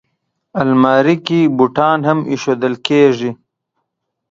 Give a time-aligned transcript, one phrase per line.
[0.61, 3.31] الماري کې بوټان هم ایښودل کېږي